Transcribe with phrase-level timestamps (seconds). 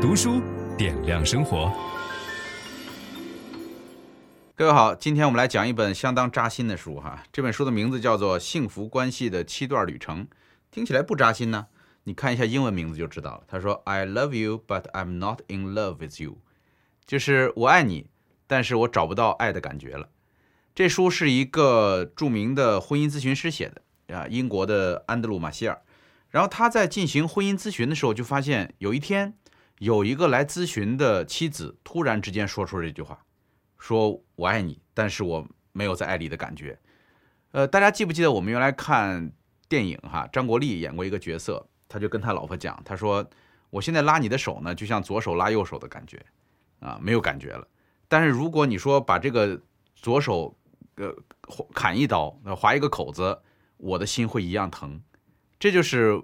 [0.00, 0.40] 读书
[0.78, 1.70] 点亮生活。
[4.54, 7.22] 各位好，今天我们来讲一本相当扎心的书哈。
[7.30, 10.24] 这本书的名字叫做《幸福关系的七段旅程》，
[10.70, 11.66] 听起来不扎心呢。
[12.04, 13.42] 你看一下英文名字就知道了。
[13.46, 16.38] 他说：“I love you, but I'm not in love with you。”
[17.06, 18.08] 就是我爱你，
[18.46, 20.08] 但是我找不到爱的感觉了。
[20.74, 25.82] 这书是一个著名的婚姻咨询师写的啊，英国的安德鲁马歇尔。
[26.30, 29.34] 然后他在进行婚姻咨询的时候，就发现有一天。
[29.80, 33.18] 有一个来咨询的妻子突然之间说出这句话，
[33.78, 36.78] 说我爱你，但是我没有在爱里的感觉。
[37.52, 39.32] 呃，大家记不记得我们原来看
[39.70, 43.26] 电影哈，张国立演过一个角色，他就跟他老婆讲，他说
[43.70, 46.22] 我现在拉你的手呢，就像左手拉右手的感觉，
[46.80, 47.66] 啊，没有感觉了。
[48.06, 49.58] 但是如果你说把这个
[49.96, 50.54] 左手
[50.96, 51.10] 呃
[51.72, 53.40] 砍一刀，划一个口子，
[53.78, 55.00] 我的心会一样疼。
[55.58, 56.22] 这就是。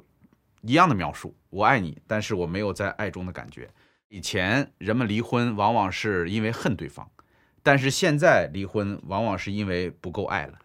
[0.67, 3.71] 一样的描述，我爱你，但是我没有在爱中的感觉。
[4.09, 7.09] 以前人们离婚往往是因为恨对方，
[7.63, 10.59] 但是现在离婚往往是因为不够爱了，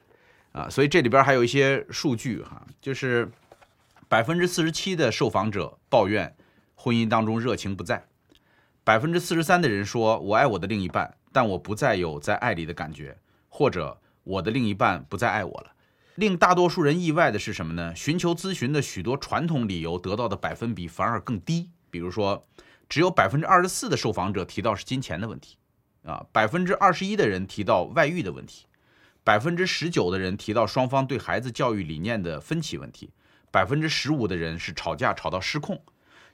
[0.53, 3.29] 啊，所以这里边还有一些数据哈，就是
[4.07, 6.35] 百分之四十七的受访者抱怨
[6.75, 8.03] 婚姻当中热情不在，
[8.83, 13.15] 百分之四十三的人说我爱我的另一半，但我不再有在爱里的感觉，
[13.49, 15.71] 或者我的另一半不再爱我了。
[16.15, 17.95] 令大多数人意外的是什么呢？
[17.95, 21.69] 寻求咨询的许多传统理由得到的百分比反而更低。
[21.89, 22.45] 比如说，
[22.89, 25.57] 只有百分之二十四的受访者提到是金钱的问题，
[26.03, 28.65] 啊，百分之二十一的人提到外遇的问题，
[29.23, 33.11] 百分之十九的人提到双方对孩子教育理念的分歧问题，
[33.49, 35.81] 百分之十五的人是吵架吵到失控。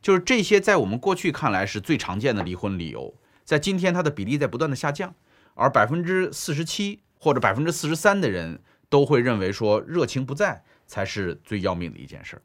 [0.01, 5.13] 就是这些，在我们过去看来是最常见的离婚理由，在今天它的比例在不断的下降，
[5.53, 8.59] 而百分之四十七或者百分之四十三的人。
[8.89, 12.41] 都会认为说热情不在才是最要命的一件事儿，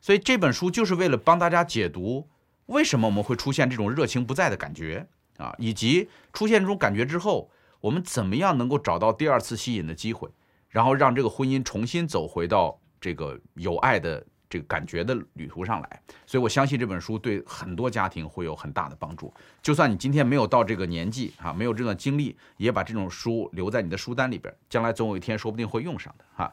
[0.00, 2.28] 所以这本书就是为了帮大家解读
[2.66, 5.06] 为什么我们会出现这种热情不在的感觉
[5.38, 10.28] 啊，以及出现这种感觉之后，我们怎么样能够找到第二次吸引的机会，
[10.68, 14.26] 然后让这个婚姻重新走回到这个有爱的。
[14.50, 19.32] 这个感觉的旅途上来，所以我相信这本书对很多家庭会有很大的帮助。
[19.62, 26.52] 就算你今天没有到这个年纪啊，没有这段经历，也把这种书留在你的书单里边，将来总有一天说不定会用上的哈。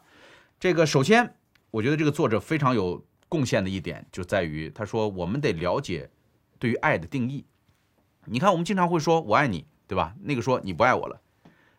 [0.60, 1.34] 这个首先，
[1.72, 6.08] 我觉得这个作者非常有贡献的一点就在于，他说我们得了解
[6.60, 7.44] 对于爱的定义。
[8.26, 10.14] 你看，我们经常会说我爱你，对吧？
[10.22, 11.20] 那个说你不爱我了，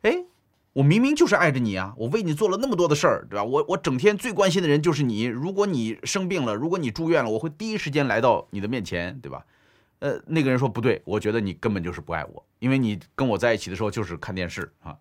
[0.01, 0.25] 哎。
[0.73, 1.93] 我明明就是爱着你啊！
[1.97, 3.43] 我为你做了那么多的事儿，对吧？
[3.43, 5.23] 我我整天最关心的人就是你。
[5.23, 9.43] 如果你生病了，如果你住院了，我会第一时间来到你的面前，对吧？
[9.97, 14.95] 呃，那个人说不对，我觉得你根本就是不爱我，因为你跟我在一起的时候就是看电视啊。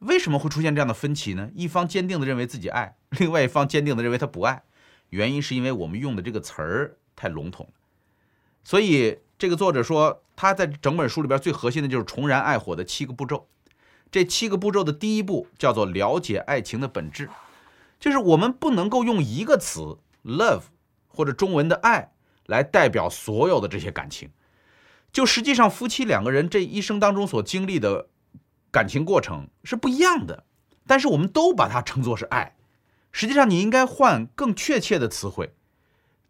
[0.00, 1.48] 为什么会出现这样的分歧呢？
[1.54, 4.62] 一方坚定的认为自己爱，另外一方坚定的认为他不爱，
[5.10, 7.72] 原因是因为我们用的这个词儿太笼统了。
[8.64, 13.46] 所以这个作者说，他在整本书里边最核心的就是重燃爱火的七个步骤。
[14.16, 17.28] 这七个步骤的第一步叫做了解爱情的本质，
[18.00, 20.62] 就是我们不能够用一个词 love
[21.06, 22.14] 或者中文的爱
[22.46, 24.30] 来代表所有的这些感情。
[25.12, 28.08] 就实际上夫妻两个人这一生当中所经历的
[28.70, 30.44] 感情过程是不一样的，
[30.86, 32.56] 但是我们都把它称作是爱。
[33.12, 35.52] 实际上你应该换更确切的词汇。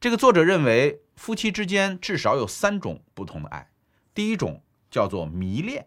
[0.01, 3.71] 这个作者认为夫妻之间至少有三种不同的爱，
[4.13, 4.61] 第一种
[4.91, 5.87] 叫做迷恋。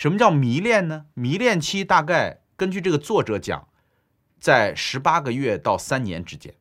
[0.00, 1.04] 什么叫迷恋呢？
[1.12, 3.68] 迷恋期大概根据这个作者讲，
[4.40, 6.54] 在十八个月到三年之间。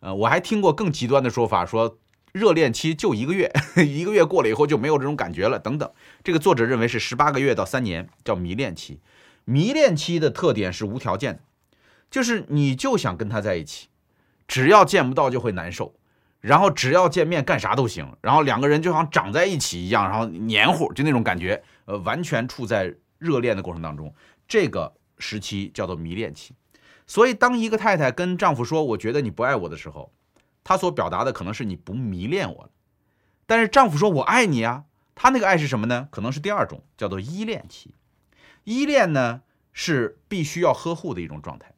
[0.00, 1.98] 呃，我还听过更极端的说法，说
[2.32, 3.52] 热恋期就一个月，
[3.86, 5.92] 一个月过了以后就没有这种感觉了，等等。
[6.22, 8.98] 这个作者认为是十八个月到三年叫迷恋期。
[9.44, 11.40] 迷恋期的特点是无条件的，
[12.10, 13.88] 就是你就想跟他在一起，
[14.48, 15.94] 只要见不到就会难受。
[16.40, 24.14] 然后只要见面干啥都行，然后两个人就像长在一起一样，然后黏糊，就那种感觉，呃，完全处在热恋的过程当中。
[24.46, 26.54] 这个时期叫做迷恋期。
[27.06, 30.12] 所以，当一个太太跟丈夫说“我觉得你不爱我”的时候，
[30.62, 32.70] 她所表达的可能是你不迷恋我了。
[33.46, 34.84] 但是丈夫说“我爱你啊”，
[35.14, 36.08] 他那个爱是什么呢？
[36.10, 37.94] 可能是第二种，叫做依恋期。
[38.64, 39.42] 依恋呢，
[39.74, 41.72] 是必须要呵护的一种状态。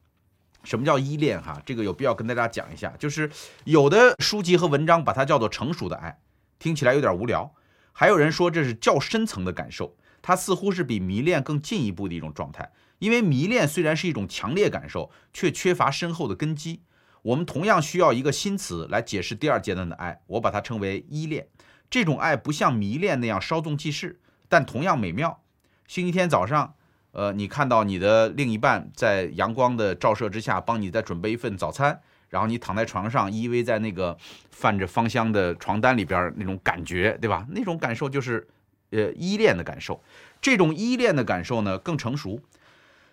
[0.62, 1.42] 什么叫依恋？
[1.42, 2.94] 哈，这个有必要跟大家讲一下。
[2.98, 3.30] 就是
[3.64, 6.18] 有的书籍和文章把它叫做成熟的爱，
[6.60, 7.52] 听起来有点无聊。
[7.98, 12.70] 还有人说这是较深层的感受，它似乎是比迷恋更进一步的一种状态。
[12.98, 16.82] 因为迷恋虽然是一种强烈感受，却缺乏深厚的根基。
[17.22, 21.48] 我们同样需要一个新词来解释第二阶段的爱，我把它称为依恋。
[21.88, 25.40] 这种爱不像迷恋那样稍纵即逝，但同样美妙。
[25.86, 26.74] 星期天早上。
[27.12, 34.16] 呃，你看到你的另一半在阳光的照射之下帮你再准备一份早餐，然后你躺在床上依偎在那个
[34.50, 37.46] 泛着芳香的床单里边那种感觉，对吧？
[37.50, 38.46] 那种感受就是
[38.90, 40.02] 呃依恋的感受。
[40.40, 42.40] 这种依恋的感受呢更成熟，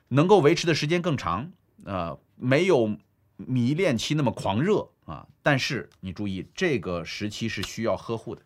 [0.10, 1.52] 能够维持的时间更长，
[1.86, 2.98] 呃，没有
[3.38, 5.26] 迷恋期那么狂热啊。
[5.42, 8.42] 但是你注意，这个时期是需要呵护的。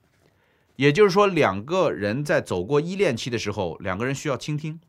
[0.75, 4.79] 也就是说，两个人在走过依恋期的时候，两个人需要倾听，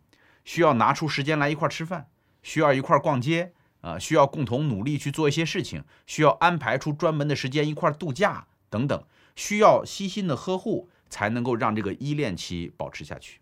[0.44, 2.06] 需要拿出时间来一块吃饭，
[2.42, 9.04] 需要一块逛街，啊，需要共同努力去做一些事情，需要安排出专门的时间一块度假等等，
[9.36, 13.40] 需要悉心的呵护，才能够让这个依恋期保持下去。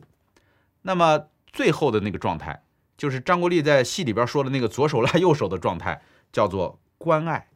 [0.83, 2.63] 那么最后的那个状态，
[2.97, 6.03] 就是张国立在戏里边说的那个左手拉右手的状态，
[6.33, 7.49] 叫做关爱。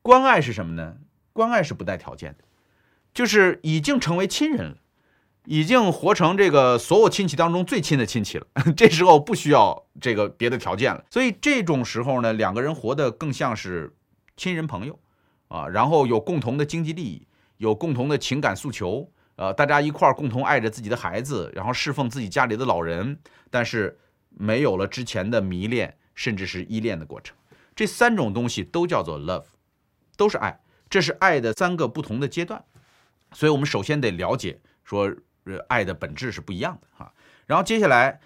[0.00, 0.96] 关爱是什么呢？
[1.32, 2.44] 关爱是不带条件的。
[3.14, 4.76] 就是已经成为亲人了，
[5.44, 8.46] 已经活成这个所有亲戚当中最亲的亲戚了。
[8.76, 11.04] 这时候不需要这个别的条件了。
[11.10, 13.92] 所以这种时候呢，两个人活得更像是
[14.36, 14.98] 亲人朋友
[15.48, 17.26] 啊，然后有共同的经济利益，
[17.58, 23.18] 有共同的情感诉求，呃，大家一块儿共同爱着自己的孩子，然后侍奉自己家里的老人，
[23.50, 23.98] 但是
[24.28, 27.36] 没有了之前的迷恋，甚至是依恋的过程。
[27.74, 29.44] 这三种东西都叫做 love，
[30.16, 32.62] 都是爱，这是爱的三个不同的阶段。
[33.32, 35.10] 所以，我们首先得了解，说，
[35.68, 37.12] 爱的本质是不一样的哈。
[37.46, 38.20] 然后接下来，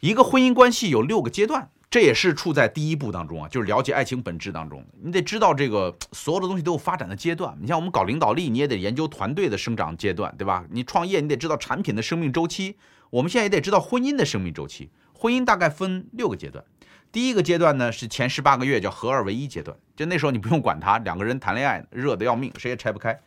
[0.00, 4.84] 一个婚姻关系有六个阶段，这也是处在第一步当中啊，就是了解爱情本质当中。
[5.02, 7.56] 你得知道这个所有的东西都有发展的阶段。
[7.60, 10.64] 你像我们搞领导力，你也得研究团队的生长阶段，对吧？
[10.70, 12.76] 你创业，你得知道产品的生命周期。
[13.10, 14.90] 我们现在也得知道婚姻的生命周期。
[15.12, 16.64] 婚姻大概分六个阶段。
[17.10, 23.18] 第一个阶段呢，是前十八个月，叫合二为一阶段，就那时候你不用管他，两个人谈恋爱热得要命，谁也拆不开。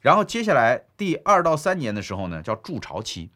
[0.00, 3.30] 然后接下来第二到三年的时候呢，叫筑巢期。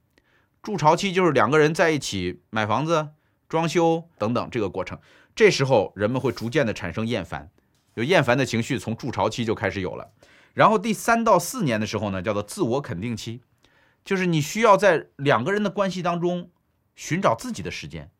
[0.62, 3.08] 筑巢期就是两个人在一起买房子、
[3.48, 4.98] 装修等等这个过程。
[5.34, 7.50] 这时候人们会逐渐的产生厌烦，
[7.94, 10.10] 有厌烦的情绪从筑巢期就开始有了。
[10.52, 13.40] 然后第三到四年的时候呢，叫做自我肯定期，
[14.04, 16.50] 就是你需要在两个人的关系当中
[16.94, 18.10] 寻找自己的时间，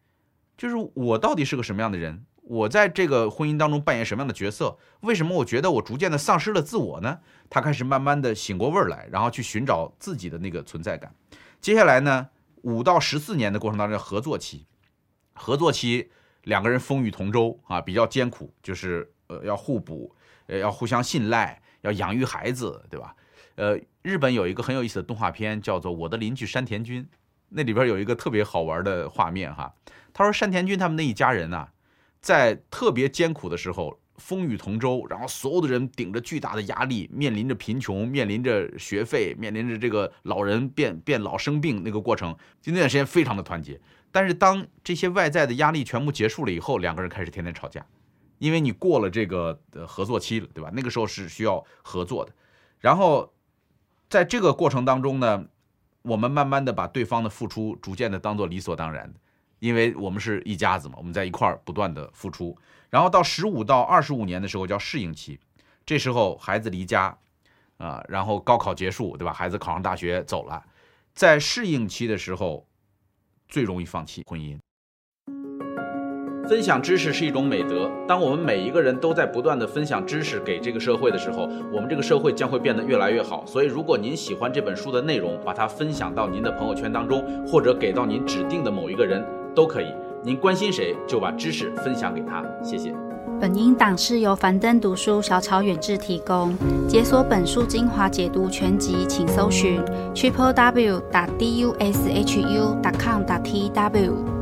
[0.57, 2.25] 就是我到底是个什么样的人。
[2.51, 4.77] 我在这个婚姻当中扮演什么样的角色？
[5.03, 7.21] 为什么我觉得我逐渐的丧失了自我呢？
[7.49, 11.15] 他开始慢慢的醒过味儿来，然后去寻找自己的那个存在感。
[11.61, 12.29] 接下来呢，
[12.63, 14.67] 五到十四年的过程当中，合作期，
[15.35, 16.11] 合作期
[16.43, 20.13] 两个人风雨同舟啊，比较艰苦，就是呃要互补，
[20.49, 23.15] 呃要互相信赖，要养育孩子，对吧？
[23.55, 27.05] 呃，日本有一个很有意思的动画片叫做《我的邻居山田君》，
[27.51, 29.73] 那里边有一个特别好玩的画面哈。
[30.13, 31.69] 他说山田君他们那一家人呐。
[32.21, 43.81] 在特别艰苦的时候，风雨同舟，然后所有的人顶着巨大的压力，面临着贫穷，面临着学费，面临着这个老人变变老生病那个过程，就那段时间非常的团结。
[44.13, 47.87] 但是当这些外在的压力全部结束了以后，两个人开始天天吵架，
[48.39, 50.71] 因为你过了这个合作期了，对吧？
[50.75, 52.33] 那个时候是需要合作的。
[52.81, 53.33] 然后
[54.09, 55.47] 在这个过程当中呢，
[56.03, 59.19] 我们慢慢的把对方的付出逐渐的当做理所当然的。
[59.61, 62.57] 因为我们是一家子嘛，我们在一块儿不断的付出，
[62.91, 65.39] 然后到十五到二十五年的时候叫适应期，
[65.87, 67.17] 这时候孩子离家，
[67.77, 69.33] 啊，然后高考结束，对吧？
[69.33, 70.65] 孩子考上大学走了，
[71.15, 72.67] 在适应期的时候，
[73.49, 74.59] 最容易放弃婚姻。
[76.49, 81.43] 分享知识是一种美德，当我们每一个人都在不断的分享知识给这个社会的时候，
[81.73, 83.47] 我们这个社会将会变得越来越好。
[83.47, 89.25] 所以，如果您喜欢这本书的内容，把它分享到您的朋友圈当中，或者给到您指定的某一个人。
[89.55, 89.87] 都可以，
[90.23, 92.95] 您关心谁就把知识分享给他，谢谢。
[93.41, 96.55] 本音档是由樊登读书小草远志提供，
[96.87, 99.81] 解锁本书精华解读全集，请搜寻
[100.15, 104.40] triple w 打 d u s h u 打 com 打 t w。